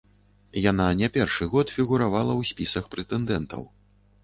[0.71, 3.71] Яна не першы год фігуравала ў спісах прэтэндэнтаў.